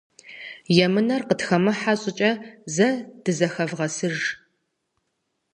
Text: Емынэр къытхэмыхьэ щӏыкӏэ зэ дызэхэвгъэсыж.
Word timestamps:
Емынэр 0.85 1.21
къытхэмыхьэ 1.27 1.93
щӏыкӏэ 2.01 2.31
зэ 2.73 2.89
дызэхэвгъэсыж. 3.23 4.17